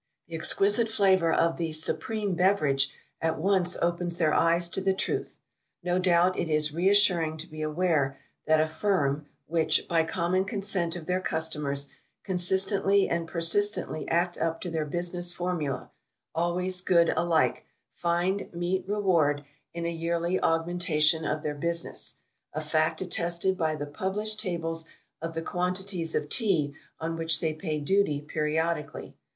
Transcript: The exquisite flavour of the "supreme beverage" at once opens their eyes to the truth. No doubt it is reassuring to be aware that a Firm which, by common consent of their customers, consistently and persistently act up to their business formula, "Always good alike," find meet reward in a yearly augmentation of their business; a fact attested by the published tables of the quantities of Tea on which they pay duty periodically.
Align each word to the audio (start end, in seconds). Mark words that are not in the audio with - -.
The 0.27 0.33
exquisite 0.33 0.89
flavour 0.89 1.31
of 1.31 1.57
the 1.57 1.73
"supreme 1.73 2.33
beverage" 2.33 2.91
at 3.21 3.37
once 3.37 3.77
opens 3.83 4.17
their 4.17 4.33
eyes 4.33 4.67
to 4.69 4.81
the 4.81 4.95
truth. 4.95 5.37
No 5.83 5.99
doubt 5.99 6.39
it 6.39 6.49
is 6.49 6.73
reassuring 6.73 7.37
to 7.37 7.45
be 7.45 7.61
aware 7.61 8.17
that 8.47 8.59
a 8.59 8.65
Firm 8.67 9.27
which, 9.45 9.87
by 9.87 10.03
common 10.03 10.43
consent 10.45 10.95
of 10.95 11.05
their 11.05 11.21
customers, 11.21 11.87
consistently 12.23 13.07
and 13.07 13.27
persistently 13.27 14.07
act 14.07 14.39
up 14.39 14.59
to 14.61 14.71
their 14.71 14.85
business 14.85 15.31
formula, 15.33 15.91
"Always 16.33 16.81
good 16.81 17.13
alike," 17.15 17.67
find 17.93 18.51
meet 18.51 18.89
reward 18.89 19.43
in 19.71 19.85
a 19.85 19.91
yearly 19.91 20.39
augmentation 20.41 21.25
of 21.25 21.43
their 21.43 21.53
business; 21.53 22.17
a 22.53 22.61
fact 22.61 23.01
attested 23.01 23.55
by 23.55 23.75
the 23.75 23.85
published 23.85 24.39
tables 24.39 24.85
of 25.21 25.35
the 25.35 25.43
quantities 25.43 26.15
of 26.15 26.27
Tea 26.27 26.73
on 26.99 27.15
which 27.17 27.39
they 27.39 27.53
pay 27.53 27.79
duty 27.79 28.19
periodically. 28.19 29.13